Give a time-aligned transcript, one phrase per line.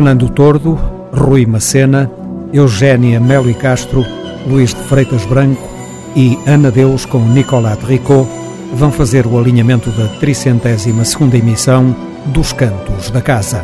[0.00, 0.80] Fernando Tordo,
[1.12, 2.10] Rui Macena,
[2.54, 4.02] Eugénia Melo e Castro,
[4.48, 5.62] Luís de Freitas Branco
[6.16, 8.26] e Ana Deus com Nicolas Tricot
[8.72, 11.94] vão fazer o alinhamento da 302ª emissão
[12.28, 13.62] dos Cantos da Casa.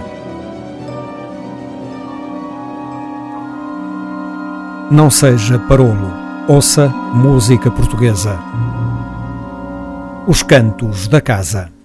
[4.91, 6.13] Não seja parolo,
[6.47, 8.39] ouça música portuguesa.
[10.27, 11.76] Os Cantos da Casa.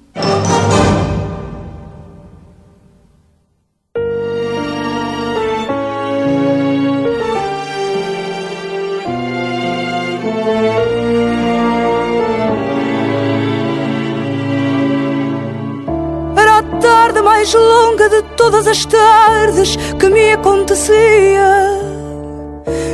[20.00, 21.80] Que me acontecia.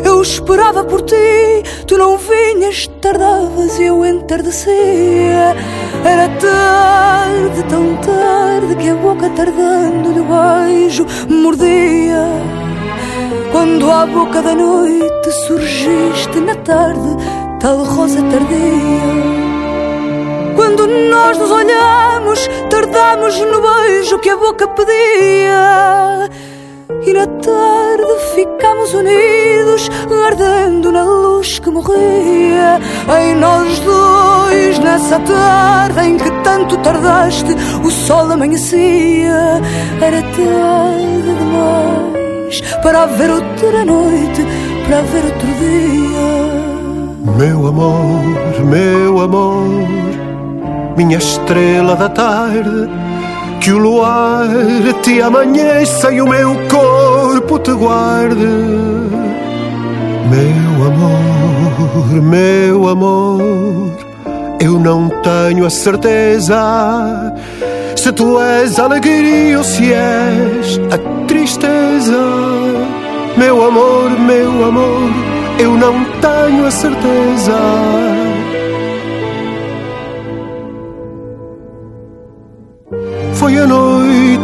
[0.04, 5.56] Eu esperava por ti, tu não vinhas, tardavas e eu entardecia.
[6.04, 12.26] Era tarde, tão tarde, que a boca tardando de beijo mordia.
[13.52, 17.18] Quando à boca da noite surgiste na tarde,
[17.60, 19.58] tal rosa tardia.
[20.56, 26.30] Quando nós nos olhamos, tardamos no beijo que a boca pedia.
[27.08, 29.90] E na tarde ficamos unidos,
[30.28, 32.82] ardendo na luz que morria.
[33.22, 39.62] Em nós dois, nessa tarde em que tanto tardaste, o sol amanhecia.
[40.02, 44.46] Era tarde demais para haver outra noite,
[44.86, 47.38] para haver outro dia.
[47.38, 49.88] Meu amor, meu amor
[50.98, 52.90] minha estrela da tarde,
[53.60, 54.48] que o luar
[55.02, 58.36] te amanheça e o meu corpo te guarde.
[60.30, 63.92] Meu amor, meu amor,
[64.60, 67.34] eu não tenho a certeza
[67.96, 72.18] se tu és a alegria ou se és a tristeza.
[73.38, 75.10] Meu amor, meu amor,
[75.60, 78.27] eu não tenho a certeza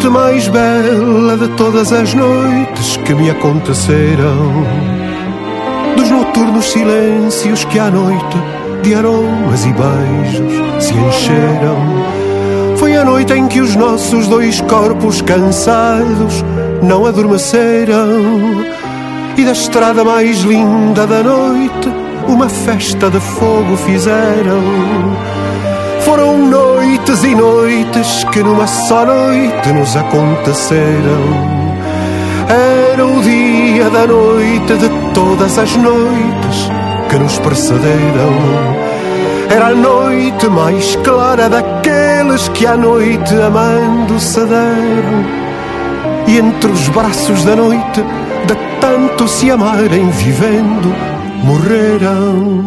[0.04, 4.66] noite mais bela de todas as noites que me aconteceram.
[5.96, 8.38] Dos noturnos silêncios que à noite
[8.82, 11.78] de aromas e beijos se encheram.
[12.78, 16.44] Foi a noite em que os nossos dois corpos cansados
[16.82, 18.66] não adormeceram.
[19.38, 21.90] E da estrada mais linda da noite,
[22.28, 24.62] uma festa de fogo fizeram
[26.04, 26.38] foram
[27.04, 31.22] noites e noites que numa só noite nos aconteceram.
[32.94, 36.70] Era o dia da noite de todas as noites
[37.10, 38.34] que nos precederam.
[39.50, 45.26] Era a noite mais clara daqueles que à noite amando cederam.
[46.28, 48.02] E entre os braços da noite,
[48.48, 50.94] de tanto se amarem vivendo,
[51.44, 52.64] morreram.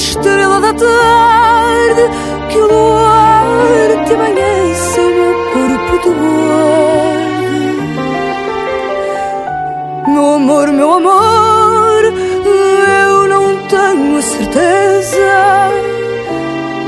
[0.00, 2.02] Estrela da tarde,
[2.48, 7.30] que o luar te amanheça o meu corpo te guarde.
[10.08, 12.02] Meu amor, meu amor,
[13.04, 15.70] eu não tenho certeza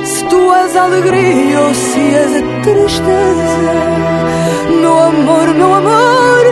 [0.04, 3.72] se tu és a alegria ou se és a tristeza.
[4.80, 6.44] Meu amor, meu amor,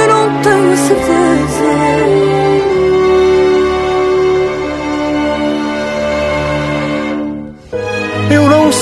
[0.00, 2.47] eu não tenho certeza.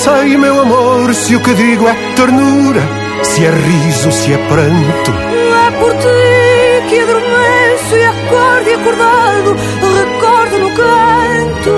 [0.07, 2.83] Sei, meu amor, se o que digo é ternura,
[3.25, 5.11] se é riso, se é pranto.
[5.67, 9.57] É por ti que adormeço e acordo e acordado,
[10.01, 11.75] recordo no canto.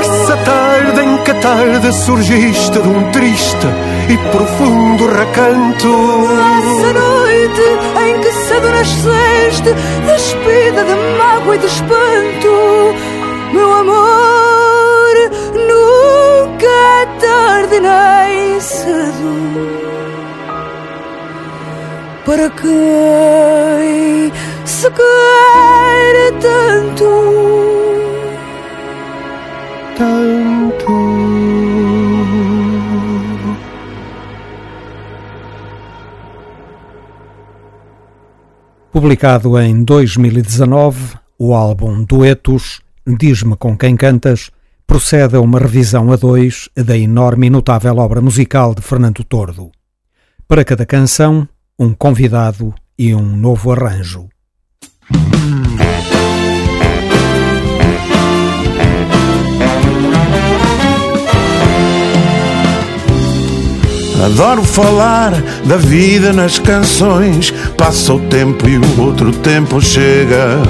[0.00, 3.66] Essa tarde em que a tarde surgiste de um triste
[4.08, 6.28] e profundo recanto.
[6.58, 7.64] Essa noite
[8.04, 9.70] em que cedo nasceste,
[10.06, 12.94] despida de mágoa e de espanto,
[13.52, 14.43] meu amor,
[17.34, 19.34] tarde nem cedo
[22.24, 24.32] para quem
[24.64, 27.10] se quer tanto,
[29.98, 30.94] tanto.
[38.92, 44.50] Publicado em 2019, o álbum Duetos, Diz-me com quem cantas,
[44.86, 49.70] procede a uma revisão a dois da enorme e notável obra musical de Fernando Tordo.
[50.46, 51.48] Para cada canção,
[51.78, 54.28] um convidado e um novo arranjo.
[64.24, 65.32] Adoro falar
[65.66, 67.50] da vida nas canções.
[67.76, 70.62] Passa o tempo e o outro tempo chega.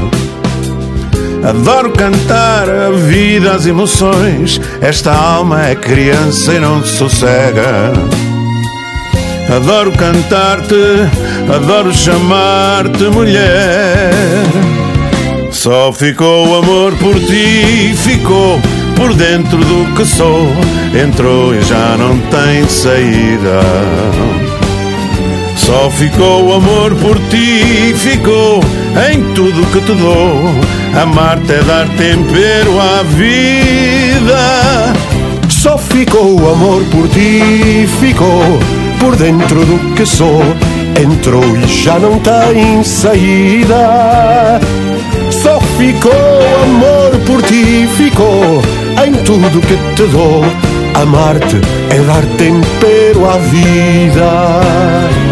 [1.45, 4.59] Adoro cantar a vida, as emoções.
[4.81, 7.93] Esta alma é criança e não sossega.
[9.55, 10.75] Adoro cantar-te,
[11.55, 14.11] adoro chamar-te mulher.
[15.51, 18.59] Só ficou o amor por ti, ficou
[18.97, 20.49] por dentro do que sou.
[20.95, 23.61] Entrou e já não tem saída.
[25.57, 28.61] Só ficou o amor por ti, ficou
[29.11, 30.51] em tudo que te dou.
[31.01, 34.93] Amar-te é dar tempero à vida.
[35.49, 38.59] Só ficou o amor por ti, ficou
[39.01, 40.43] por dentro do que sou.
[41.01, 44.61] Entrou e já não tem saída.
[45.31, 46.13] Só ficou
[46.63, 48.63] amor por ti, ficou
[49.05, 50.45] em tudo que te dou.
[50.95, 51.57] Amar-te
[51.91, 55.24] é dar tempero à vida.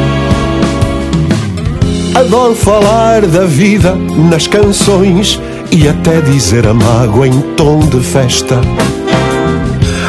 [2.15, 3.95] Adoro falar da vida
[4.31, 8.61] nas canções e até dizer a mágoa em tom de festa.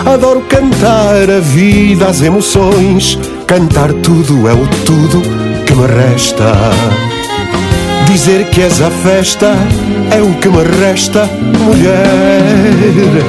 [0.05, 3.17] Adoro cantar a vida, as emoções.
[3.47, 5.21] Cantar tudo é o tudo
[5.65, 6.51] que me resta.
[8.11, 9.53] Dizer que és a festa
[10.11, 11.25] é o que me resta,
[11.59, 13.23] mulher.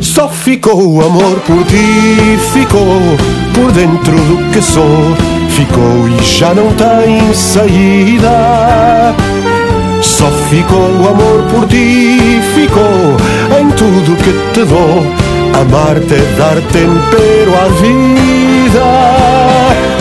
[0.00, 2.98] Só ficou o amor por ti, ficou
[3.54, 5.39] por dentro do que sou.
[5.60, 9.14] Ficou e já não tem saída.
[10.00, 13.14] Só ficou o amor por ti, ficou
[13.60, 15.04] em tudo que te dou.
[15.60, 18.86] Amar-te é dar tempero à vida.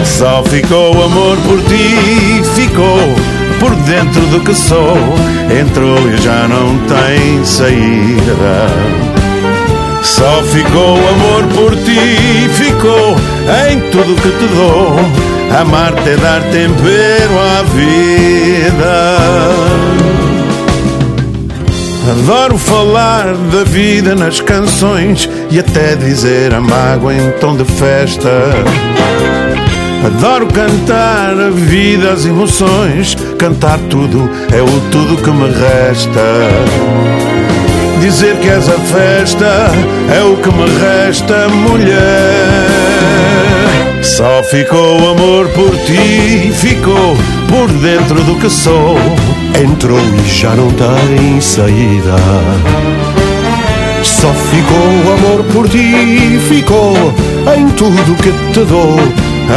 [0.06, 3.14] Só ficou o amor por ti, ficou
[3.60, 4.96] por dentro do que sou.
[5.52, 9.09] Entrou e já não tem saída.
[10.02, 13.16] Só ficou amor por ti, ficou
[13.70, 14.96] em tudo que te dou.
[15.60, 19.50] Amar-te é dar tempero à vida.
[22.12, 28.30] Adoro falar da vida nas canções e até dizer a mágoa em tom de festa.
[30.06, 37.29] Adoro cantar a vida, as emoções, cantar tudo é o tudo que me resta.
[38.00, 39.72] Dizer que és a festa
[40.16, 42.00] é o que me resta, mulher.
[44.02, 47.18] Só ficou o amor por ti, ficou
[47.50, 48.98] por dentro do que sou.
[49.62, 52.16] Entrou e já não tem saída.
[54.02, 56.94] Só ficou o amor por ti, ficou
[57.58, 58.98] em tudo que te dou.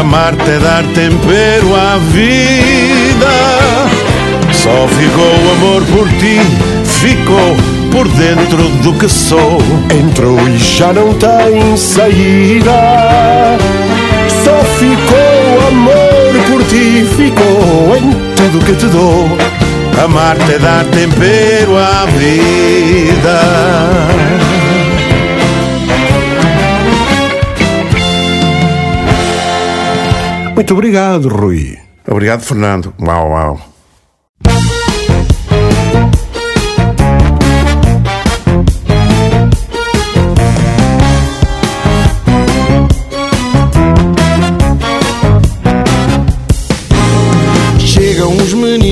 [0.00, 3.32] Amar-te é dar tempero à vida.
[4.52, 6.40] Só ficou o amor por ti,
[6.84, 9.58] ficou por dentro do que sou.
[9.94, 12.72] Entrou e já não tem saída.
[14.42, 19.28] Só ficou o amor por ti, ficou em tudo que te dou.
[20.02, 23.40] Amar-te é dar tempero à vida.
[30.54, 31.78] Muito obrigado, Rui.
[32.08, 32.94] Obrigado, Fernando.
[33.00, 33.71] Uau, uau.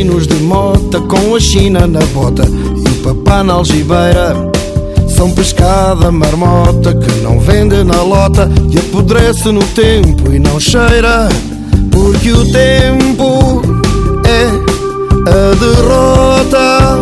[0.01, 4.35] Meninos de mota com a China na bota e o papá na algibeira.
[5.07, 11.29] São pescada marmota que não vende na lota e apodrece no tempo e não cheira,
[11.91, 13.61] porque o tempo
[14.25, 14.47] é
[15.29, 16.99] a derrota.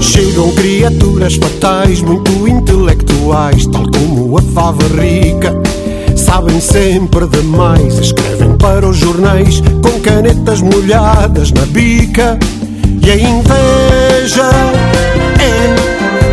[0.00, 5.54] Chegam criaturas fatais, muito intelectuais, tal como a fava rica.
[6.32, 12.38] Sabem sempre demais, escrevem para os jornais com canetas molhadas na bica.
[13.04, 14.50] E a inveja
[15.38, 15.74] é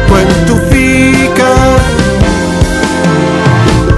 [0.08, 1.52] quanto fica.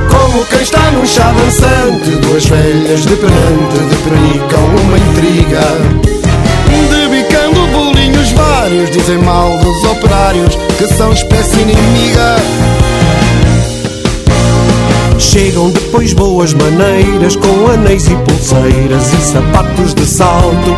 [0.09, 5.61] Como quem está num chá dançante, duas velhas de penante deprenicam uma intriga.
[6.89, 12.37] Debicando bolinhos vários, dizem mal dos operários que são espécie inimiga.
[15.21, 20.75] Chegam depois boas maneiras com anéis e pulseiras e sapatos de salto.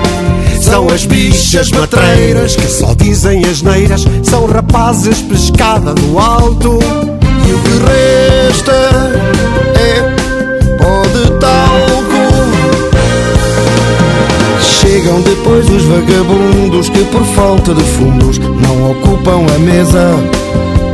[0.62, 6.78] São as bichas matreiras que só dizem asneiras, são rapazes pescada no alto.
[7.48, 8.74] E o que resta
[9.76, 10.02] é
[10.78, 12.04] pó de talco.
[14.62, 20.20] Chegam depois os vagabundos que por falta de fundos não ocupam a mesa.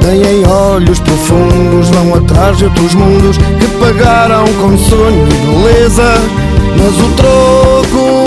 [0.02, 6.14] Têm olhos profundos, vão atrás de outros mundos que pagaram com sonho e beleza.
[6.78, 8.26] Mas o troco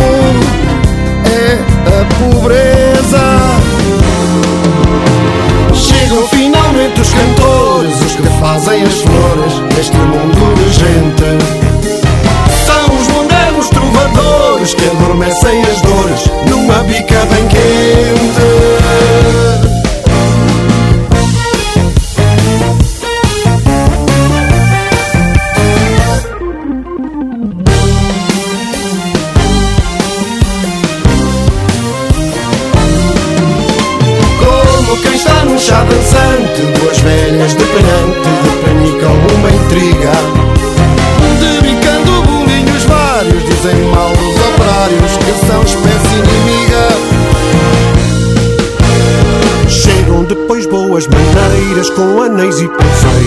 [1.25, 3.25] é a pobreza.
[5.75, 11.29] Chegam finalmente os cantores, os que fazem as flores neste mundo de gente.
[12.67, 18.82] São os modernos trovadores que adormecem as dores numa bica bem quente.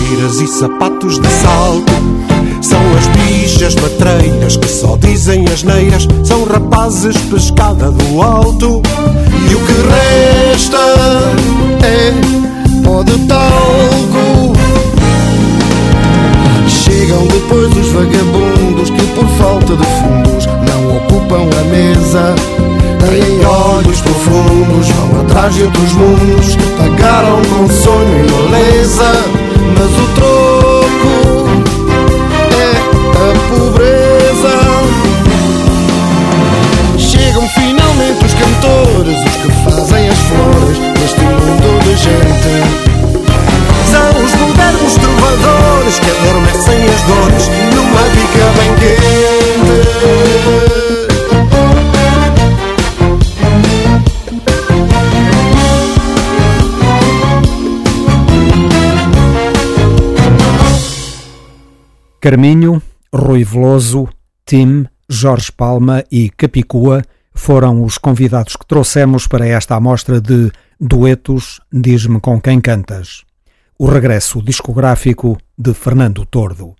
[0.06, 1.92] Pulseiras E sapatos de salto
[2.62, 8.82] são as bichas matreiras que só dizem asneiras São rapazes pescada do alto.
[9.48, 10.78] E o que resta
[11.84, 12.12] é
[12.82, 14.52] pó de talco
[16.66, 22.34] Chegam depois os vagabundos Que por falta de fundos não ocupam a mesa
[23.08, 29.12] Têm olhos profundos, vão atrás de outros mundos pagaram com sonho e beleza
[29.78, 31.12] Mas o troco
[32.52, 32.70] é
[33.14, 34.54] a pobreza
[36.98, 42.54] Chegam finalmente os cantores, os que fazem as flores neste mundo de gente.
[43.90, 49.05] São os modernos trovadores que adormecem as dores numa bica bem quente.
[62.28, 62.82] Carminho,
[63.14, 64.08] Rui Veloso,
[64.44, 67.02] Tim, Jorge Palma e Capicua
[67.32, 73.22] foram os convidados que trouxemos para esta amostra de Duetos Diz-me com quem cantas.
[73.78, 76.74] O regresso discográfico de Fernando Tordo.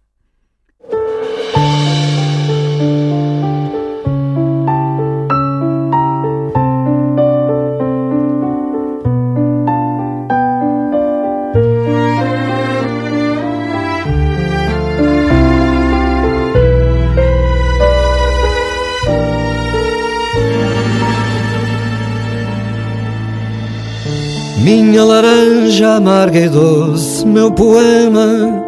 [24.67, 28.65] Minha laranja amarga e doce, meu poema,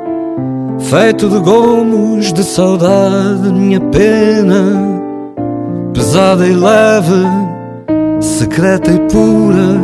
[0.79, 5.03] feito de gomos de saudade, minha pena,
[5.93, 7.25] pesada e leve,
[8.21, 9.75] secreta e pura,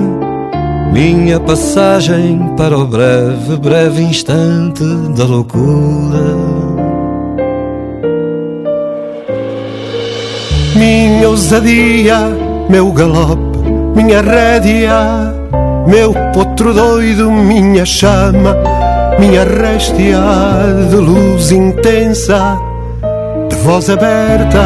[0.92, 4.84] minha passagem para o breve, breve instante
[5.16, 6.36] da loucura.
[10.76, 12.18] Minha ousadia,
[12.70, 13.58] meu galope,
[13.96, 15.42] minha rédea
[15.86, 18.56] meu potro doido, minha chama,
[19.18, 20.18] minha réstia
[20.88, 22.58] de luz intensa,
[23.48, 24.62] de voz aberta,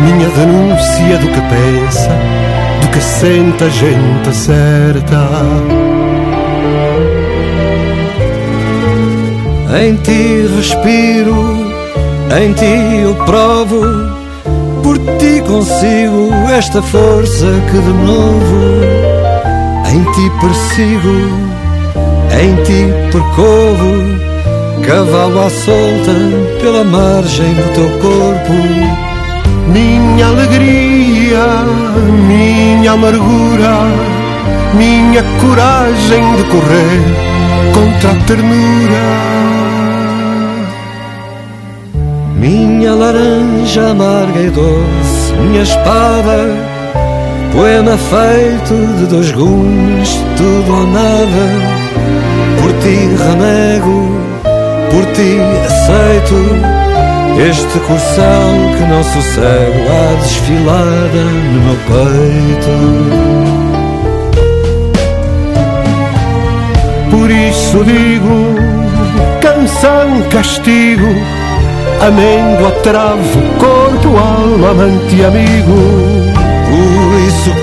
[0.00, 2.10] minha denúncia do que pensa,
[2.80, 5.28] do que sente a gente certa.
[9.78, 11.66] Em ti respiro,
[12.40, 13.82] em ti eu provo,
[14.82, 19.15] por ti consigo esta força que de novo
[19.92, 21.18] em ti persigo,
[22.40, 24.16] em ti percorro,
[24.86, 26.12] cavalo à solta
[26.60, 28.52] pela margem do teu corpo.
[29.68, 31.64] Minha alegria,
[32.28, 33.74] minha amargura,
[34.74, 37.00] minha coragem de correr
[37.74, 39.06] contra a ternura.
[42.36, 46.65] Minha laranja amarga e doce, minha espada
[47.56, 51.42] Poema feito de dois gumes, tudo ou nada.
[52.60, 54.10] Por ti renego,
[54.90, 56.36] por ti aceito.
[57.48, 62.76] Este corcel que não sossego a desfilada no meu peito.
[67.10, 68.54] Por isso digo,
[69.40, 71.08] canção, castigo,
[72.06, 76.25] amêndoa, travo, corpo, alma, amante e amigo.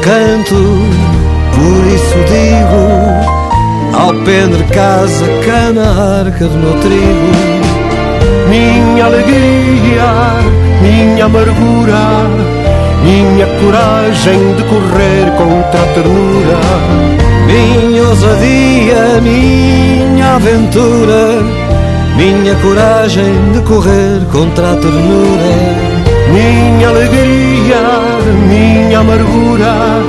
[0.04, 0.56] Canto,
[1.56, 7.32] por isso digo Alpendre, casa, cana, arca do meu trigo.
[8.50, 10.36] Minha alegria,
[10.82, 12.54] minha amargura
[13.04, 16.60] minha coragem de correr contra a ternura,
[17.46, 21.44] minha ousadia, minha aventura,
[22.16, 27.82] minha coragem de correr contra a ternura, minha alegria,
[28.48, 30.02] minha amargura,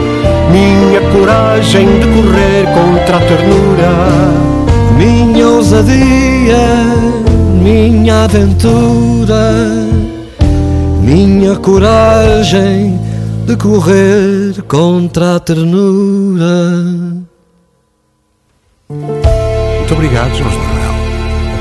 [0.50, 3.92] minha coragem de correr contra a ternura,
[4.96, 6.66] minha ousadia,
[7.62, 10.04] minha aventura
[11.04, 12.98] minha coragem
[13.46, 16.80] de correr contra a ternura.
[18.88, 20.94] Muito obrigado, Jorge Manuel.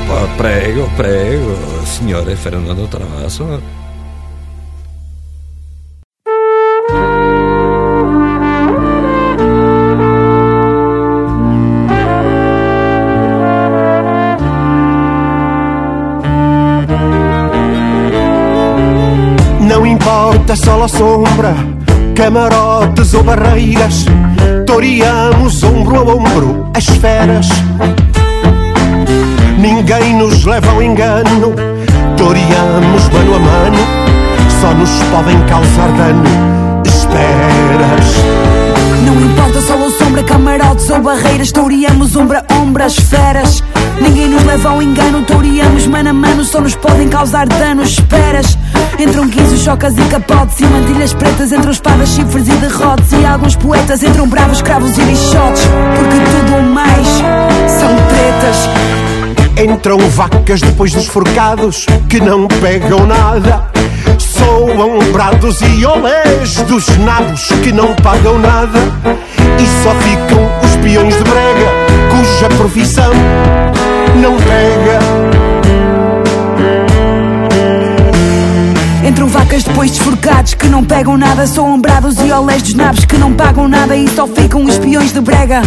[0.04, 3.44] Opa, prego, prego, senhor Fernando Travasso.
[20.44, 21.54] Importa sol ou sombra,
[22.14, 24.04] camarotes ou barreiras,
[24.66, 27.48] toreamos ombro a ombro as feras.
[29.58, 31.54] Ninguém nos leva ao engano,
[32.18, 33.78] toreamos mano a mano,
[34.60, 36.24] só nos podem causar dano.
[36.84, 38.14] Esperas.
[39.06, 43.64] Não importa sol ou sombra, camarotes ou barreiras, toreamos ombra a ombra as feras.
[43.98, 47.92] Ninguém nos leva ao engano, toreamos mano a mano, só nos podem causar danos.
[47.92, 48.58] Esperas.
[48.98, 53.12] Entram 15 chocas e capotes e mantilhas pretas, entram espadas, chifres e derrotes.
[53.12, 55.62] E alguns poetas entram bravos, cravos e bichotes,
[55.96, 57.06] porque tudo mais
[57.68, 58.68] são tretas.
[59.62, 63.68] Entram vacas depois dos forcados que não pegam nada.
[64.18, 68.78] Soam brados e olés dos nabos que não pagam nada
[69.58, 71.70] E só ficam os peões de brega
[72.10, 73.12] Cuja profissão
[74.20, 75.43] não pega
[79.06, 83.18] Entram vacas depois desforcados que não pegam nada, são ombrados e olés dos nabos que
[83.18, 85.60] não pagam nada e só ficam espiões de brega,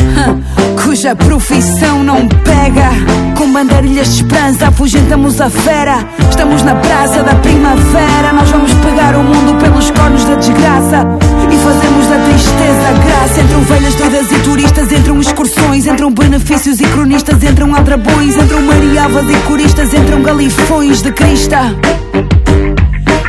[0.84, 2.90] cuja profissão não pega.
[3.38, 6.00] Com banderilhas de esperança afugentamos a fera.
[6.28, 11.06] Estamos na praça da primavera, nós vamos pegar o mundo pelos cornos da desgraça
[11.52, 13.42] e fazemos da tristeza graça.
[13.42, 19.30] Entram velhas doidas e turistas, entram excursões, entram benefícios e cronistas, entram aldrabões, entram mariavas
[19.30, 21.76] e coristas, entram galifões de crista.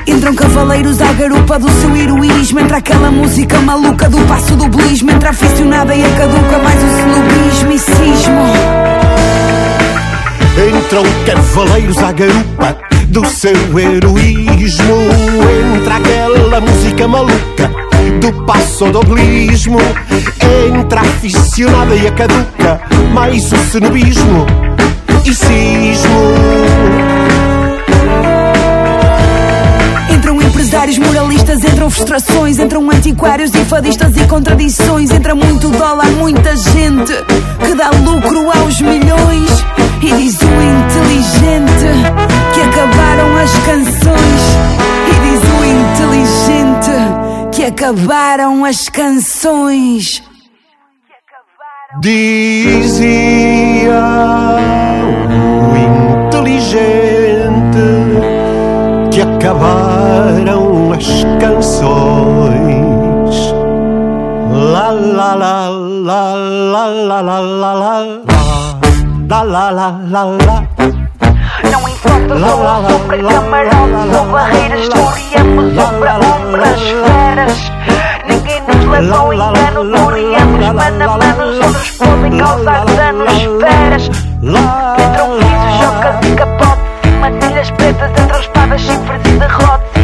[0.08, 2.60] Entram cavaleiros à garupa do seu heroísmo.
[2.60, 6.88] Entra aquela música maluca do passo do blismo Entra aficionada e a caduca mais o
[6.96, 8.42] celubismo e cismo
[10.78, 12.76] Entram cavaleiros à garupa
[13.08, 14.96] do seu heroísmo.
[15.76, 17.70] Entra aquela música maluca
[18.18, 19.78] do passo do blismo
[20.74, 22.80] Entra aficionada e a caduca
[23.12, 24.46] mais o cenobismo
[25.26, 26.88] e cismo
[31.88, 37.12] entram frustrações, entram antiquários e fadistas e contradições, entra muito dólar, muita gente
[37.64, 39.50] que dá lucro aos milhões.
[40.02, 41.90] E diz o inteligente
[42.54, 44.42] que acabaram as canções.
[45.08, 46.92] E diz o inteligente
[47.52, 50.22] que acabaram as canções.
[52.00, 53.08] Dizia
[55.62, 55.76] o
[56.28, 57.17] inteligente
[66.88, 68.22] la la la la la
[69.28, 70.56] la la la la la
[71.70, 77.72] Não importa se sombra, camarotes ou barreiras, historiamos sombra, ombras, feras.
[78.26, 84.04] Ninguém nos leva ao engano, gloriamos mano a mano, só nos podem causar danos, esperas.
[84.08, 89.38] Entram pisos, chocas e capotes, matilhas pretas, entram espadas, chifres e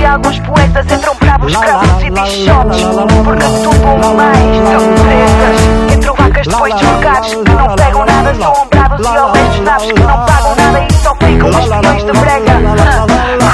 [0.04, 2.82] derrotas alguns poetas entram bravos, cravos e bichotes
[3.24, 4.38] Porque tudo mais
[4.68, 9.92] são tretas Entram vacas depois deslocados Que não pegam nada, são ombrados e honestos naves
[9.92, 12.52] Que não pagam nada e só ficam os milhões de brega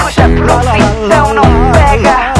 [0.03, 2.31] Cuja profissão não pega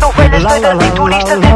[0.00, 1.49] Novelhas doidas e turistas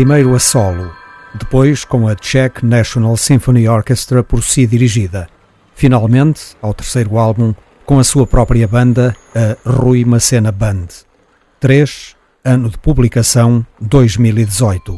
[0.00, 0.90] primeiro a solo,
[1.34, 5.28] depois com a Czech National Symphony Orchestra por si dirigida.
[5.74, 10.86] Finalmente, ao terceiro álbum, com a sua própria banda, a Rui Macena Band.
[11.60, 12.16] 3.
[12.42, 14.89] Ano de publicação 2018.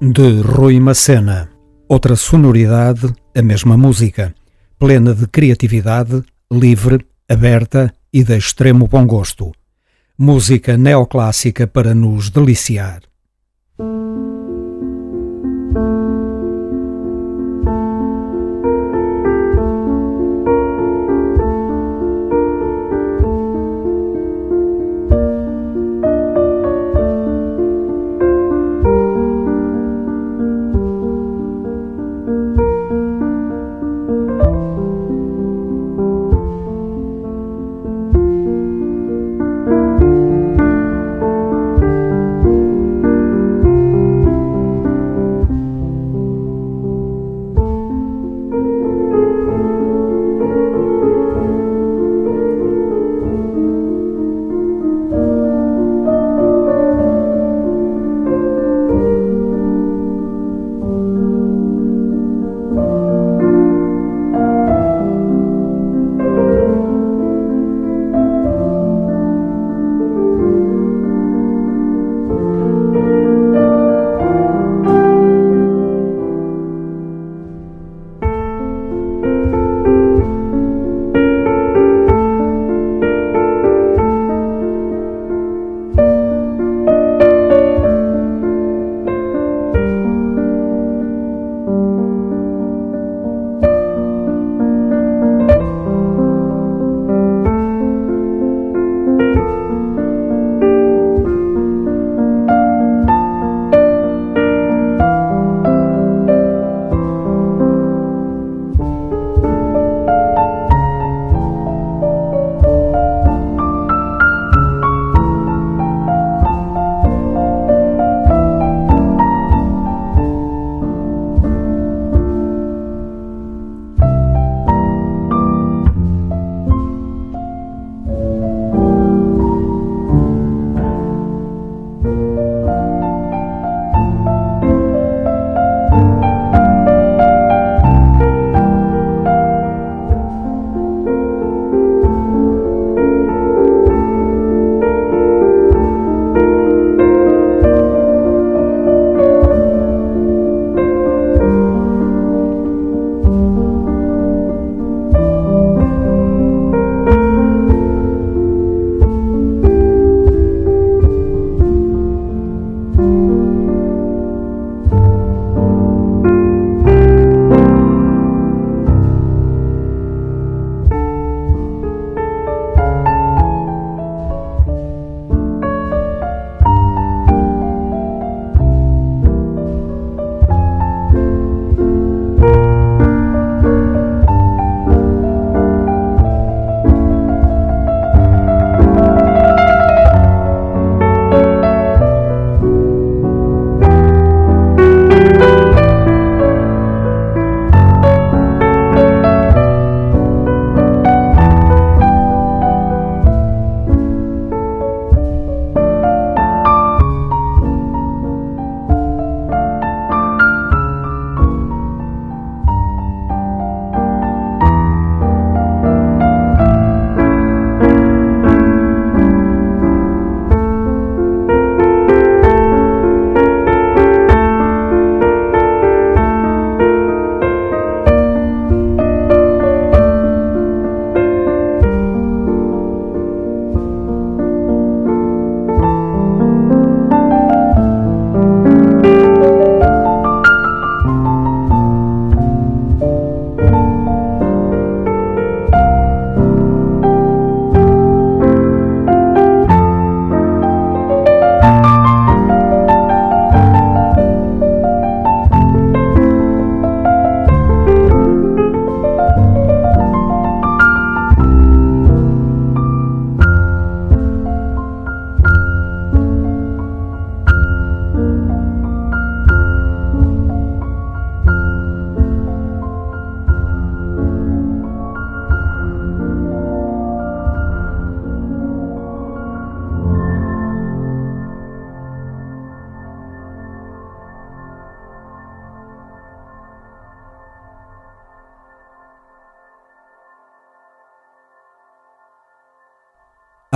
[0.00, 1.50] De Rui Macena.
[1.88, 4.32] Outra sonoridade, a mesma música,
[4.78, 9.50] plena de criatividade, livre, aberta e de extremo bom gosto.
[10.16, 13.07] Música neoclássica para nos deliciar.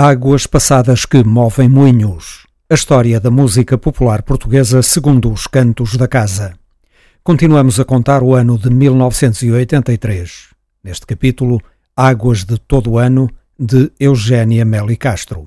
[0.05, 2.45] Águas passadas que movem moinhos.
[2.69, 6.55] A história da música popular portuguesa segundo os cantos da casa.
[7.23, 10.49] Continuamos a contar o ano de 1983.
[10.83, 11.61] Neste capítulo,
[11.97, 15.45] Águas de todo ano, de Eugénia Meli Castro.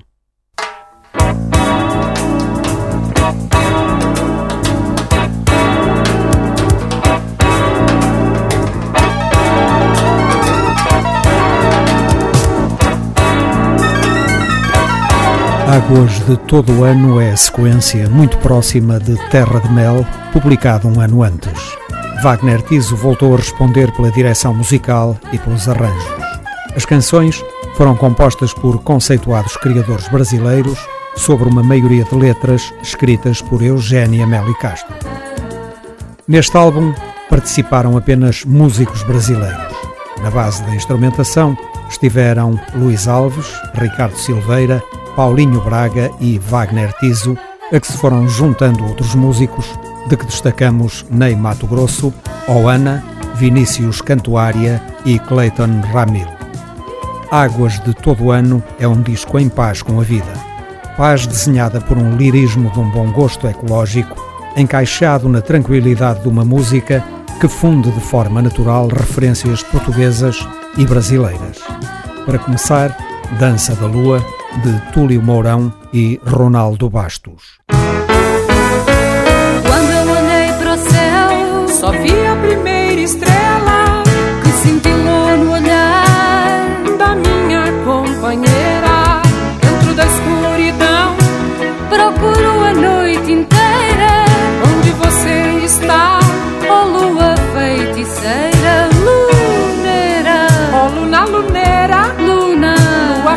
[15.66, 20.86] Águas de todo o ano é a sequência muito próxima de Terra de Mel, publicado
[20.86, 21.76] um ano antes.
[22.22, 26.06] Wagner Tiso voltou a responder pela direção musical e pelos arranjos.
[26.76, 27.44] As canções
[27.74, 30.78] foram compostas por conceituados criadores brasileiros
[31.16, 34.94] sobre uma maioria de letras escritas por Eugénia Meli Castro.
[36.28, 36.94] Neste álbum
[37.28, 39.74] participaram apenas músicos brasileiros.
[40.22, 41.58] Na base da instrumentação
[41.90, 44.80] estiveram Luís Alves, Ricardo Silveira,
[45.16, 47.38] Paulinho Braga e Wagner Tiso,
[47.72, 49.66] a que se foram juntando outros músicos,
[50.08, 52.12] de que destacamos Ney Mato Grosso,
[52.46, 53.02] Oana,
[53.34, 56.28] Vinícius Cantuária e Clayton Ramil.
[57.30, 60.32] Águas de todo ano é um disco em paz com a vida.
[60.98, 64.22] Paz desenhada por um lirismo de um bom gosto ecológico,
[64.54, 67.02] encaixado na tranquilidade de uma música
[67.40, 70.46] que funde de forma natural referências portuguesas
[70.76, 71.58] e brasileiras.
[72.26, 72.96] Para começar,
[73.38, 74.24] Dança da Lua,
[74.62, 77.58] de Túlio Mourão e Ronaldo Bastos.
[79.66, 82.25] Quando eu olhei céu, só vi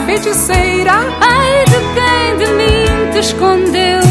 [0.10, 0.94] feiticeira.
[1.22, 4.09] Ai de quem de mim te escondeu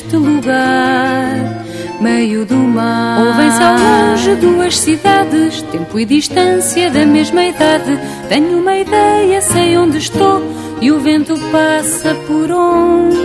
[0.00, 1.64] deste lugar
[2.00, 3.20] meio do mar.
[3.26, 7.98] Ouvem-se ao longe duas cidades, tempo e distância da mesma idade.
[8.28, 10.42] Tenho uma ideia, sei onde estou,
[10.80, 13.19] e o vento passa por onde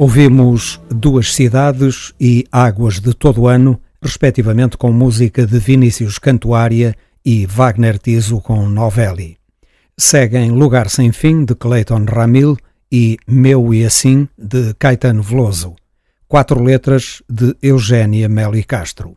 [0.00, 6.94] Ouvimos Duas Cidades e Águas de Todo Ano, respectivamente com música de Vinícius Cantuária
[7.24, 9.36] e Wagner Tiso com Novelli.
[9.96, 12.56] Seguem Lugar Sem Fim, de Clayton Ramil,
[12.92, 15.74] e Meu e Assim, de Caetano Veloso.
[16.28, 19.14] Quatro letras de Eugénia Meli Castro.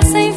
[0.00, 0.30] Passando,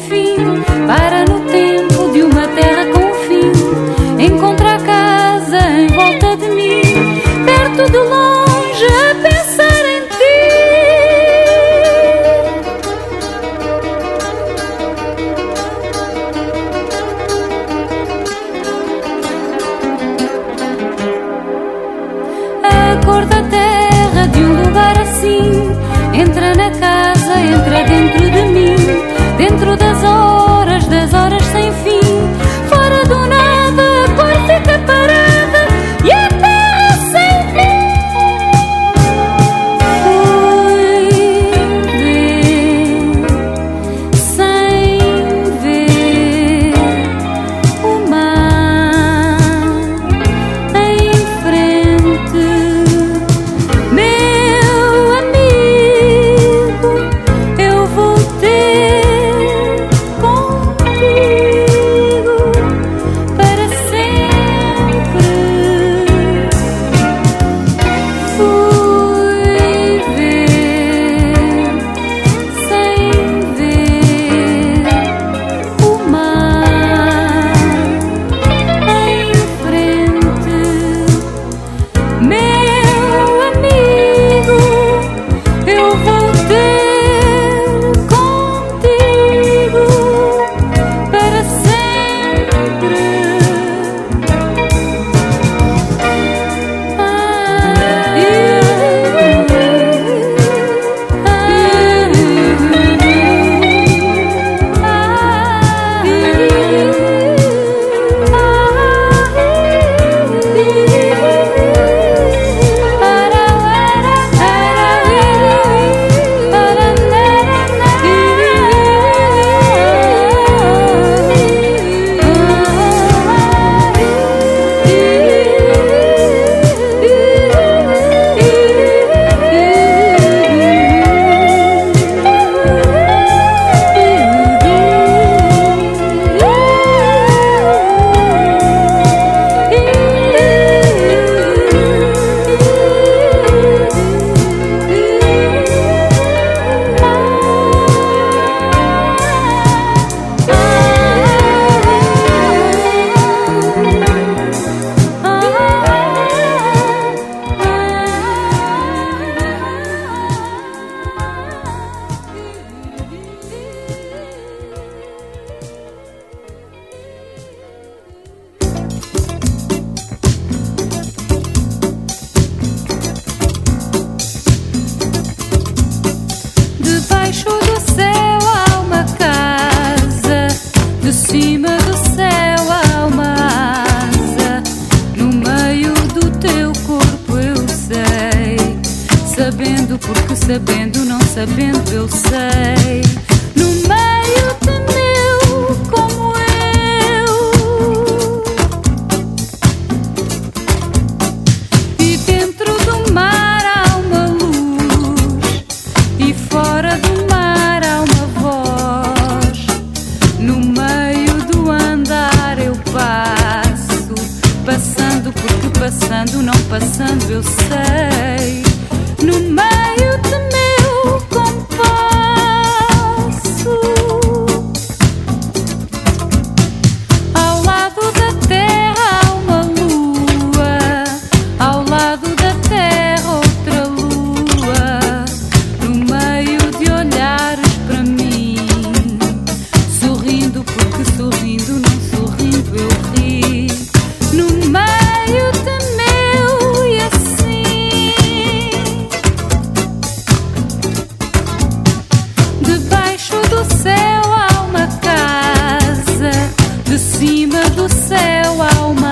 [257.18, 259.03] cima do céu ao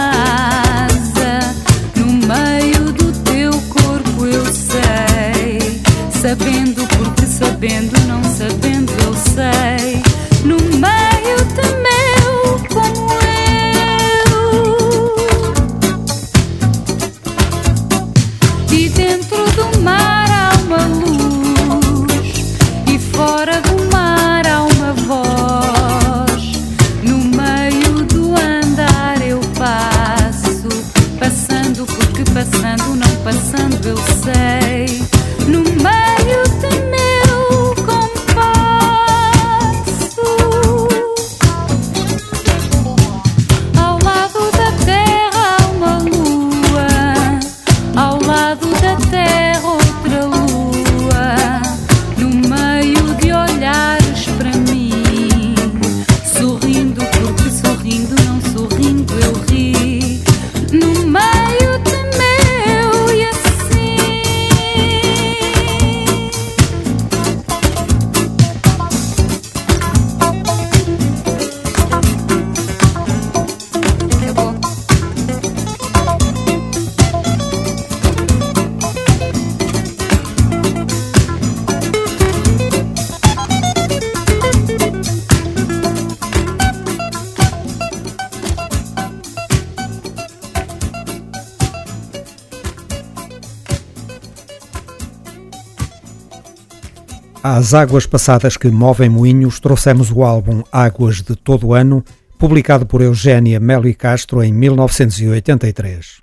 [97.74, 102.04] Águas passadas que movem moinhos, trouxemos o álbum Águas de Todo Ano,
[102.38, 106.20] publicado por Eugénia Meli Castro em 1983.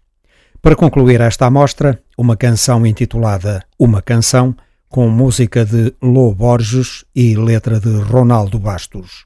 [0.61, 4.55] Para concluir esta amostra, uma canção intitulada Uma Canção,
[4.89, 9.25] com música de Lô Borges e letra de Ronaldo Bastos.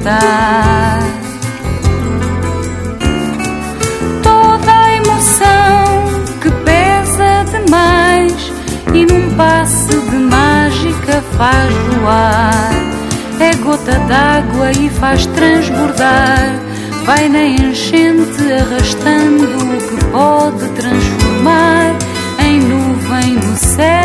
[0.00, 0.98] Sustentar
[4.22, 8.52] toda a emoção que pesa demais
[8.94, 12.70] e num passe de mágica faz voar.
[13.40, 16.58] É gota d'água e faz transbordar.
[17.04, 21.96] Vai na enchente arrastando o que pode transformar
[22.38, 23.99] em nuvem no céu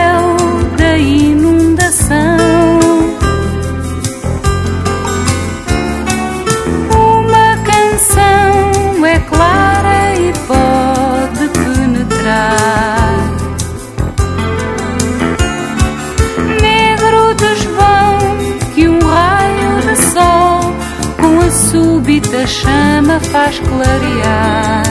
[23.46, 24.84] faz clarear.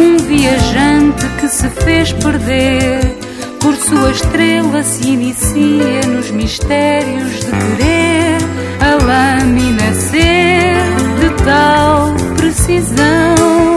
[0.00, 3.16] Um viajante que se fez perder.
[3.60, 8.38] Por sua estrela se inicia nos mistérios de querer
[8.80, 10.76] a lâmina ser
[11.20, 13.67] de tal precisão.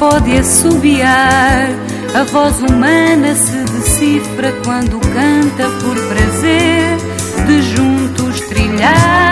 [0.00, 1.68] Pode assobiar,
[2.14, 6.96] a voz humana se decifra quando canta por prazer.
[7.46, 9.29] De juntos trilharmos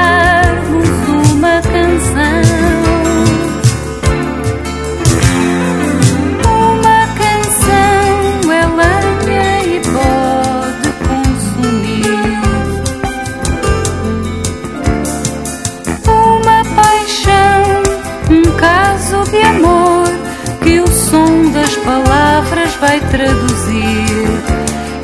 [23.11, 24.29] traduzir.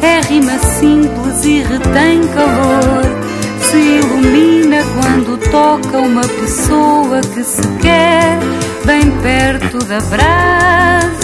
[0.02, 3.04] É rima simples e retém calor.
[3.60, 8.38] Se ilumina quando toca uma pessoa que se quer
[8.84, 11.23] bem perto da brasa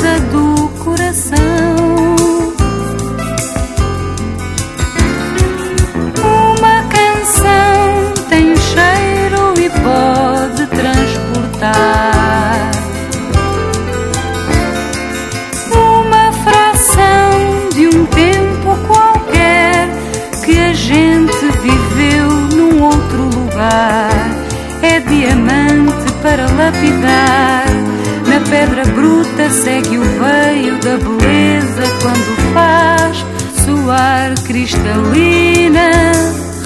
[29.51, 33.25] segue o veio da beleza quando faz
[33.65, 35.91] soar cristalina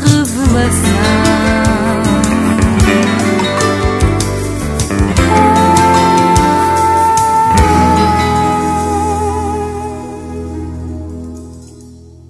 [0.02, 1.34] revelação.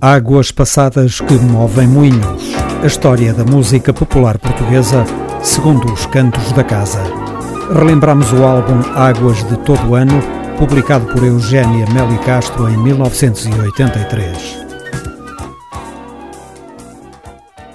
[0.01, 2.55] Águas passadas que movem moinhos.
[2.83, 5.05] A história da música popular portuguesa
[5.43, 7.03] segundo os cantos da casa.
[7.73, 10.21] Relembramos o álbum Águas de Todo Ano,
[10.59, 14.65] publicado por Eugénia Meli Castro em 1983.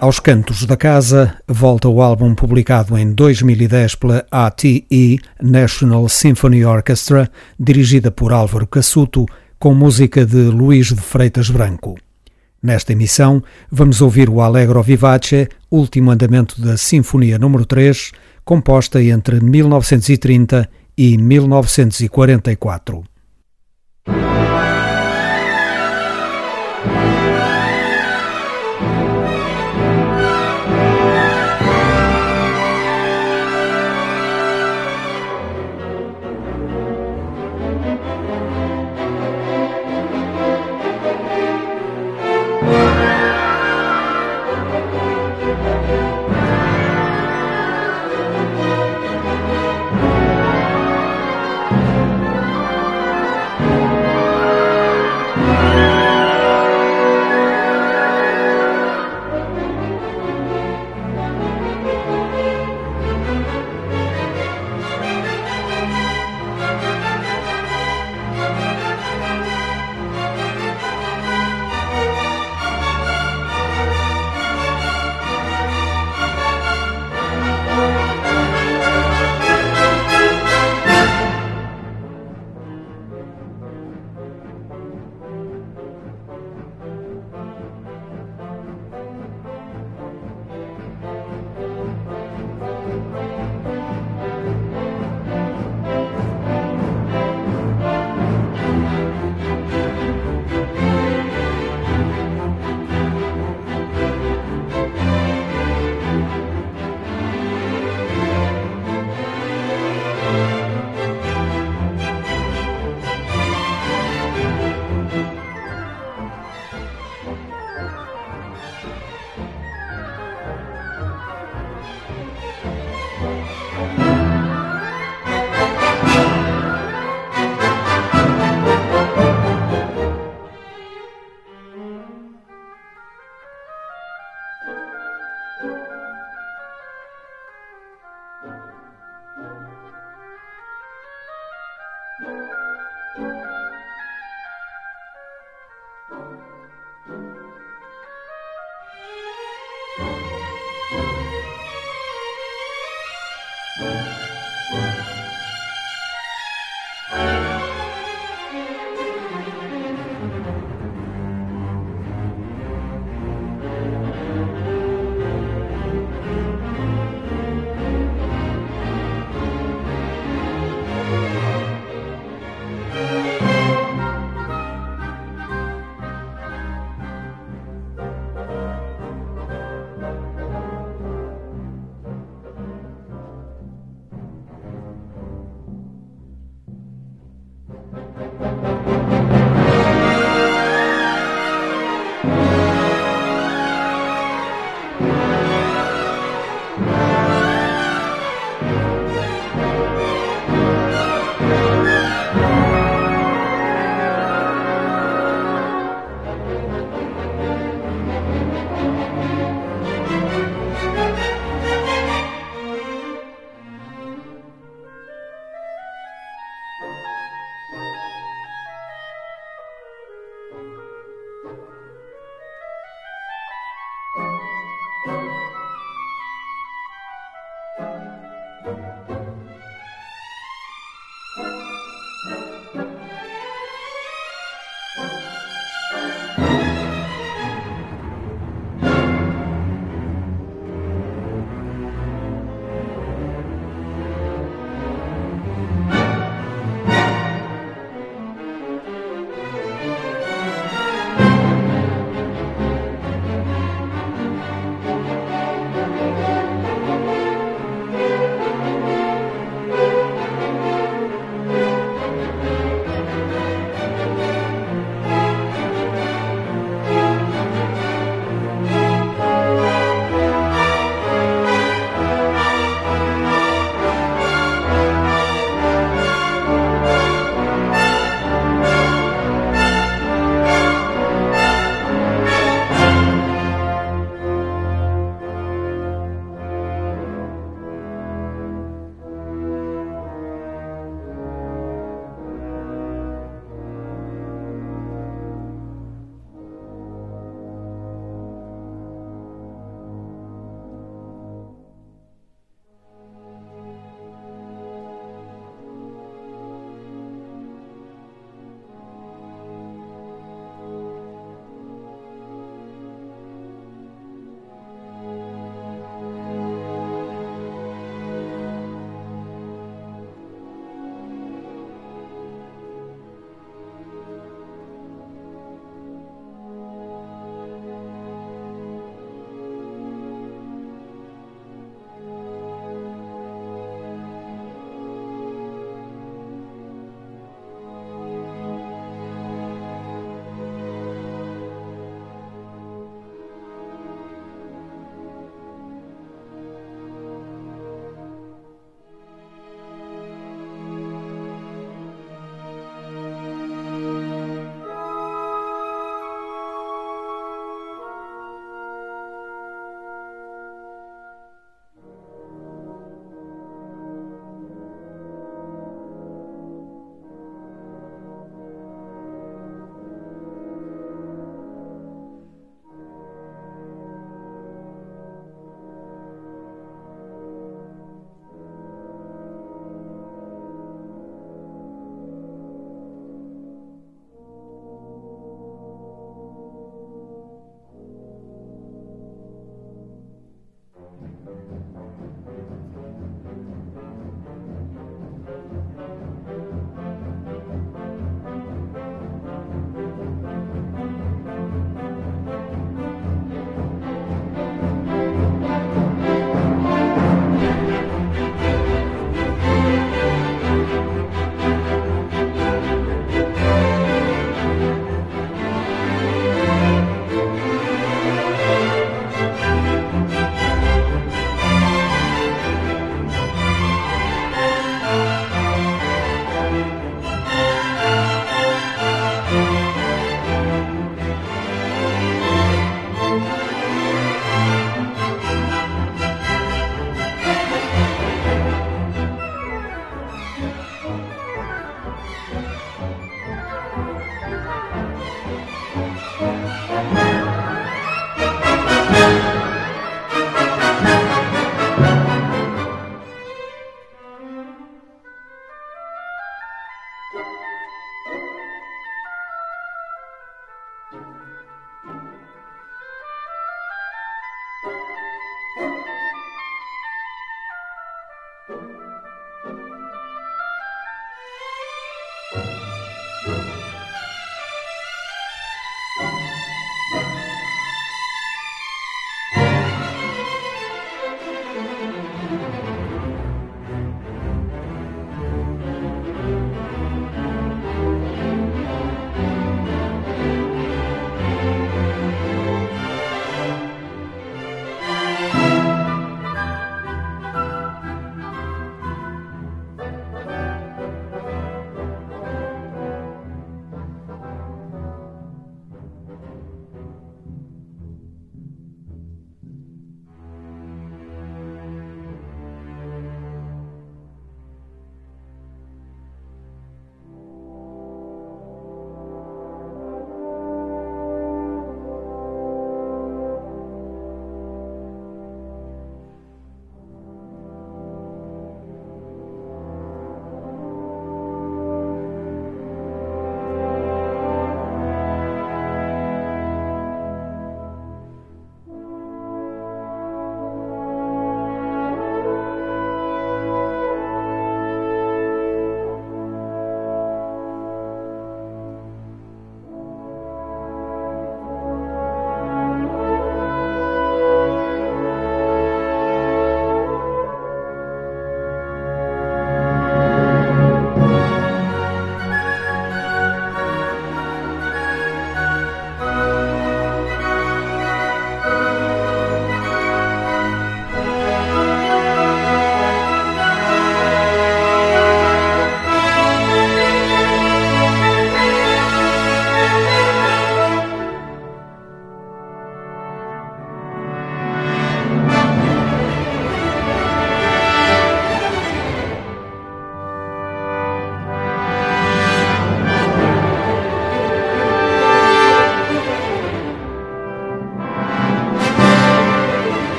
[0.00, 7.28] Aos Cantos da Casa volta o álbum publicado em 2010 pela ATE National Symphony Orchestra,
[7.58, 9.26] dirigida por Álvaro Cassuto,
[9.58, 11.96] com música de Luís de Freitas Branco.
[12.62, 18.12] Nesta emissão, vamos ouvir o Allegro Vivace, último andamento da Sinfonia número 3,
[18.44, 20.68] composta entre 1930
[21.00, 23.17] e 1944.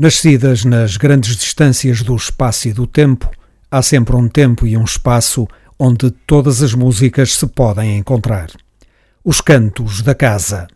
[0.00, 3.28] Nascidas nas grandes distâncias do espaço e do tempo,
[3.68, 8.48] há sempre um tempo e um espaço onde todas as músicas se podem encontrar.
[9.24, 10.68] Os Cantos da Casa.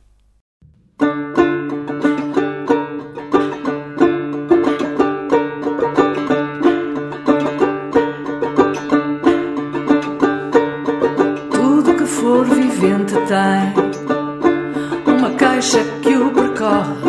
[11.52, 13.72] Tudo que for vivente tem
[15.06, 17.01] uma caixa que o percorre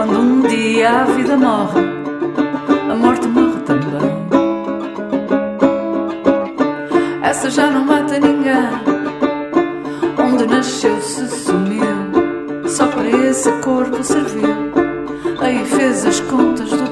[0.00, 1.80] quando um dia a vida morre,
[2.90, 4.00] a morte morre também.
[7.22, 8.54] Essa já não mata ninguém.
[10.18, 11.84] Onde nasceu se sumiu,
[12.66, 14.72] só para esse corpo serviu.
[15.38, 16.89] Aí fez as contas do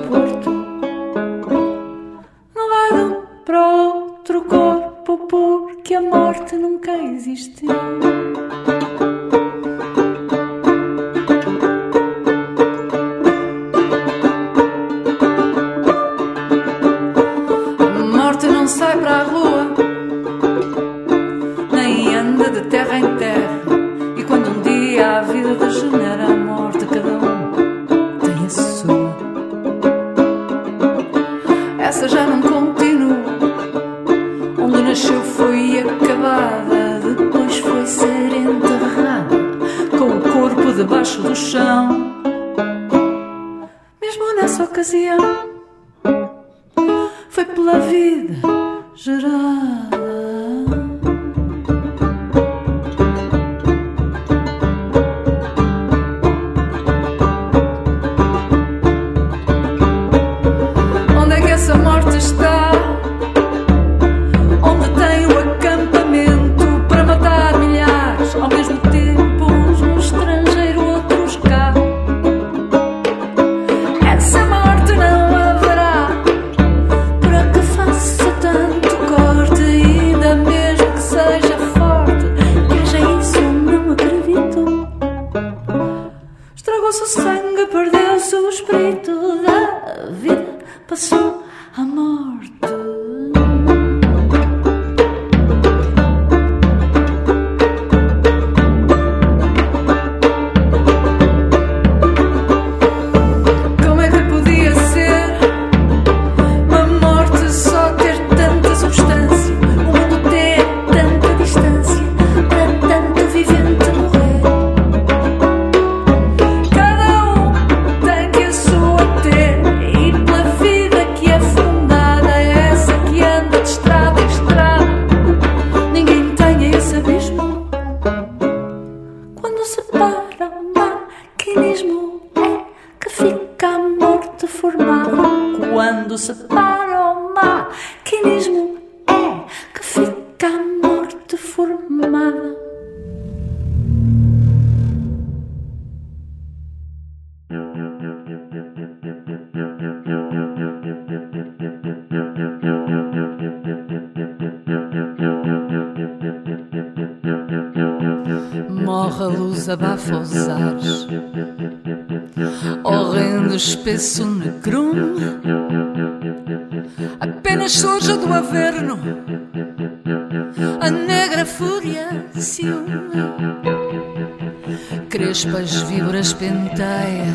[175.48, 177.34] Crespas víboras penteia,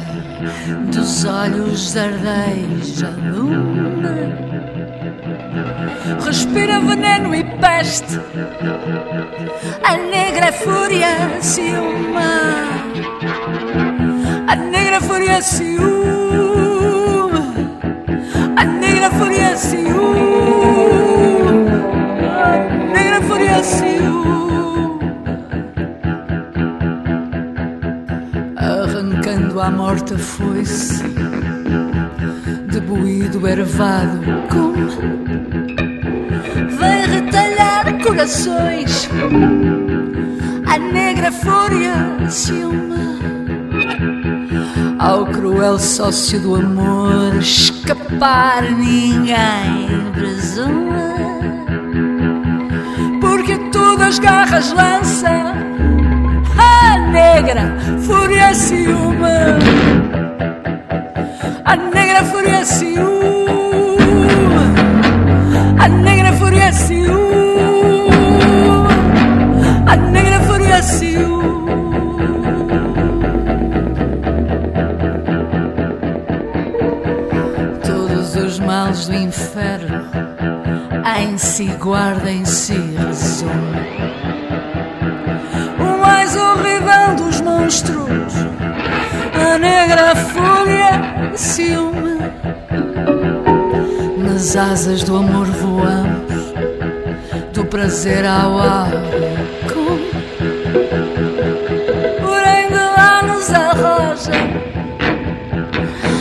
[0.94, 4.36] dos olhos ardeja lume.
[6.24, 8.20] Respira veneno e peste.
[9.84, 12.22] A negra fúria ciúma.
[14.48, 15.82] A negra fúria ciúma.
[18.56, 20.04] A negra fúria ciúma.
[22.46, 24.33] A negra fúria ciúma
[28.94, 31.02] Arrancando à morte a foice.
[32.72, 34.20] Debuído, ervado,
[34.52, 34.88] como
[36.78, 39.10] Vem retalhar corações.
[40.68, 42.94] A negra fúria ciúma
[45.00, 51.14] ao cruel sócio do amor escapar ninguém presuma
[53.20, 54.72] porque todas as garras
[57.14, 58.74] lança
[61.66, 63.60] a negra fúria ciúma
[65.80, 68.10] a negra fúria ciúma
[69.88, 71.74] a negra fúria ciúma
[77.86, 80.04] Todos os males do inferno
[81.20, 84.13] em si guarda em si resume.
[94.54, 96.54] Nas asas do amor voamos,
[97.54, 100.00] do prazer ao álcool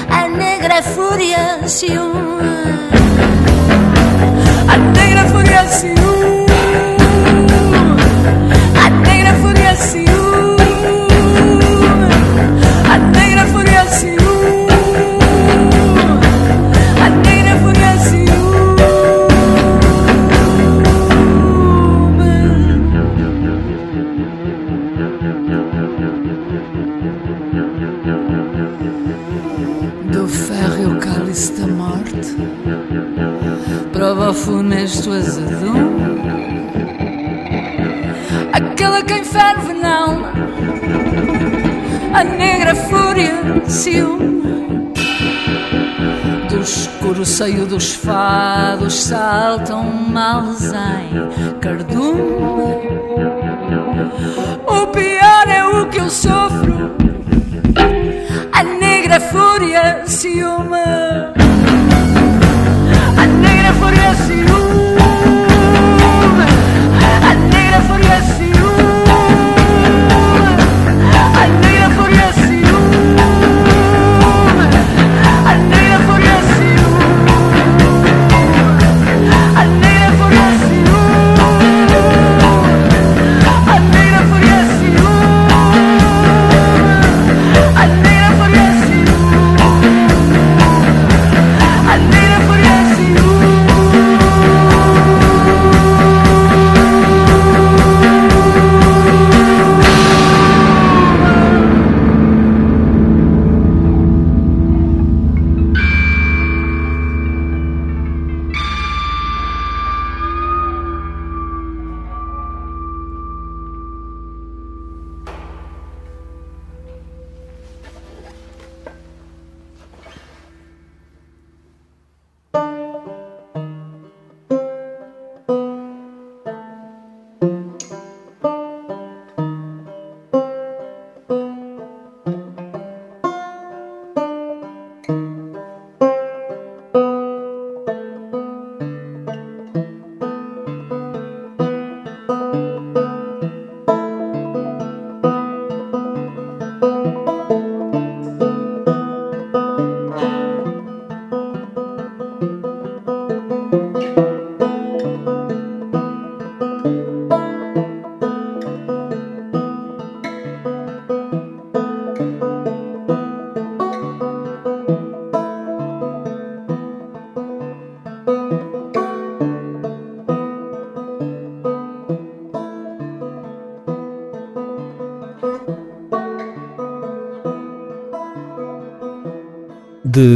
[0.08, 2.42] a negra fúria ciúme.
[4.66, 6.01] A negra fúria ciúme
[47.32, 52.20] seio dos fados saltam males em cardume.
[54.66, 56.94] O pior é o que eu sofro.
[58.52, 60.81] A negra fúria ciúme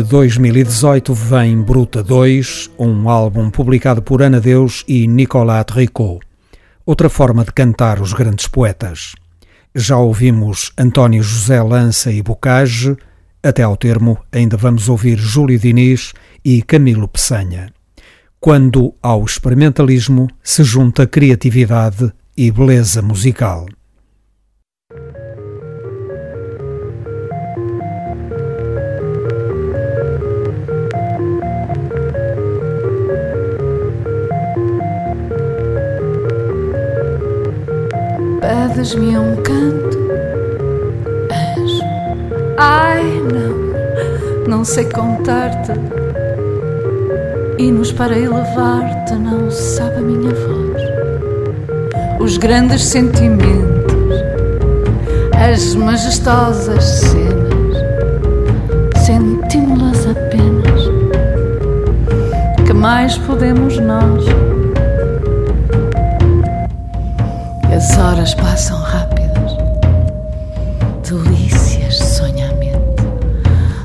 [0.07, 6.21] 2018 vem Bruta 2, um álbum publicado por Ana Deus e Nicolas Tricot.
[6.85, 9.17] Outra forma de cantar os grandes poetas.
[9.75, 12.97] Já ouvimos António José Lança e Bocage,
[13.43, 16.13] até ao termo ainda vamos ouvir Júlio Diniz
[16.45, 17.73] e Camilo Peçanha.
[18.39, 23.67] Quando ao experimentalismo se junta criatividade e beleza musical.
[38.47, 39.99] Pedes-me um canto,
[41.33, 41.83] anjo.
[42.57, 43.03] Ai,
[43.33, 45.73] não, não sei contar-te.
[47.59, 52.21] Hinos para elevar-te, não sabe a minha voz.
[52.21, 54.23] Os grandes sentimentos,
[55.35, 57.77] as majestosas cenas,
[59.05, 60.83] sentimos-las apenas.
[62.65, 64.25] Que mais podemos nós?
[67.89, 69.57] As horas passam rápidas,
[71.09, 73.05] delícias sonhamento.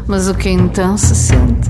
[0.07, 1.69] Mas o que então se sente?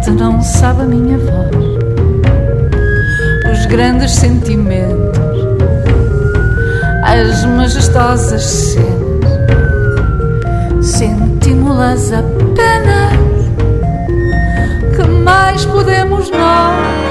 [0.00, 1.54] elevar-te não sabe a minha voz.
[3.52, 5.18] Os grandes sentimentos,
[7.04, 8.88] as majestosas cenas,
[10.82, 13.20] sentimos-las apenas.
[14.96, 17.09] Que mais podemos nós?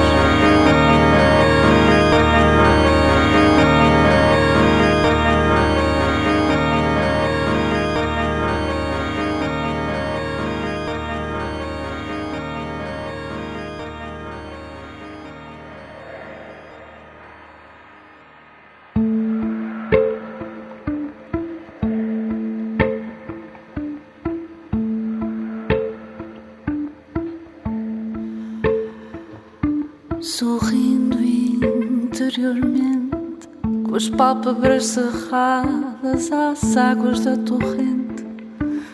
[34.19, 38.25] Pálpebras cerradas às águas da torrente,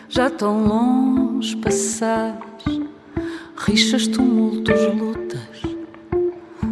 [0.08, 2.80] já tão longe passares,
[3.56, 5.62] rixas, tumultos, lutas,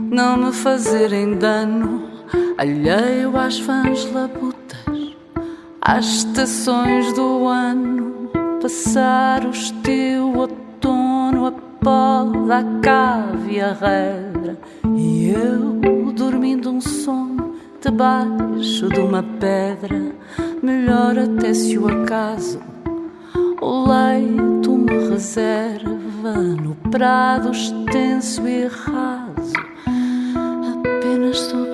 [0.09, 2.09] não me fazerem dano,
[2.57, 5.17] alheio às fãs labutas,
[5.81, 8.31] às estações do ano,
[8.63, 11.53] passar o estio, outono, a
[11.83, 14.57] poda, a cave a regra,
[14.97, 17.24] e eu dormindo um sono
[17.85, 20.11] debaixo de uma pedra,
[20.63, 22.59] melhor até se o acaso.
[23.61, 29.53] O leito me reserva no prado extenso e raso,
[30.73, 31.74] apenas sob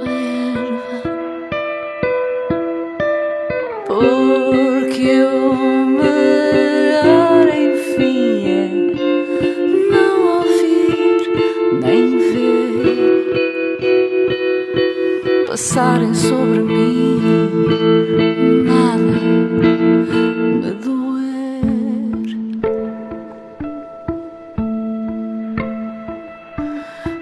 [15.70, 17.20] passarem sobre mim,
[18.64, 19.02] nada
[20.60, 21.60] me doer.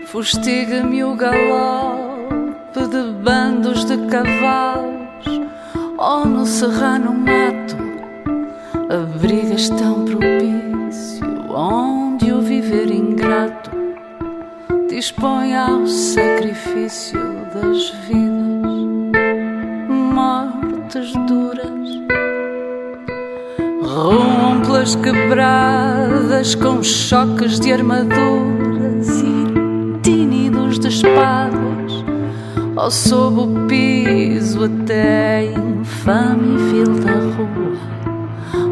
[0.07, 5.27] Fustiga-me o galope de bandos de cavalos,
[5.99, 7.77] ou no serrano mato,
[8.89, 13.71] abrigas tão propício, onde o viver ingrato
[14.89, 17.21] dispõe ao sacrifício
[17.53, 18.38] das vidas
[20.89, 21.87] partes duras,
[23.83, 31.93] romplas quebradas com choques de armaduras e tínidos de espadas,
[32.75, 37.77] ou sob o piso até infame fil da rua,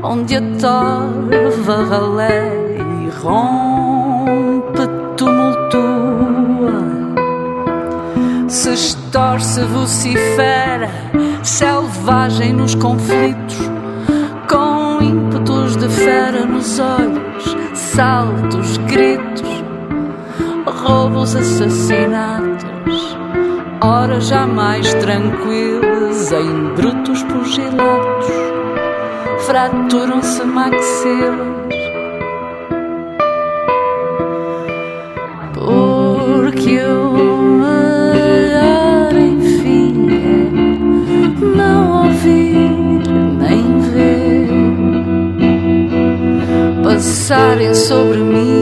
[0.02, 4.86] onde a torva raleia e rompe
[5.18, 6.76] tumultua.
[8.48, 11.05] Se estorce, vocifera
[11.46, 13.56] selvagem nos conflitos,
[14.50, 19.64] com ímpetos de fera nos olhos, saltos, gritos,
[20.66, 23.16] roubos, assassinatos,
[23.80, 28.26] horas jamais tranquilas em brutos pugilatos,
[29.46, 31.65] fraturam-se maxilas
[47.26, 48.55] passarem sobre mim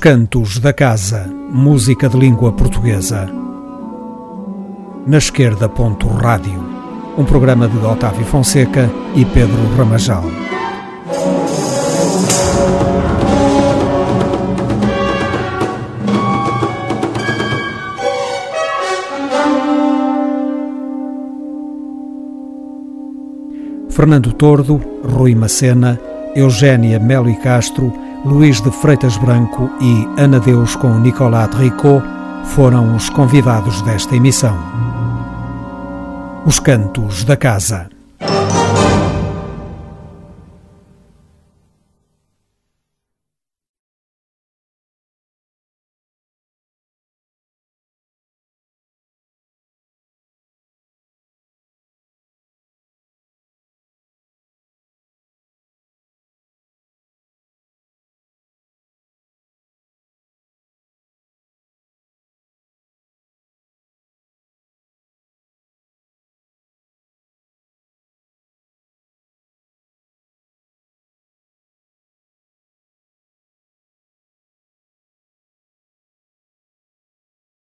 [0.00, 3.28] Cantos da Casa, música de língua portuguesa.
[5.06, 6.58] Na esquerda, ponto rádio.
[7.18, 10.24] Um programa de Otávio Fonseca e Pedro Ramajal.
[23.90, 26.00] Fernando Tordo, Rui Macena,
[26.34, 27.92] Eugénia Melo e Castro,
[28.24, 32.02] Luís de Freitas Branco e Ana Deus com Nicolas Tricot
[32.44, 34.58] foram os convidados desta emissão.
[36.44, 37.89] Os Cantos da Casa.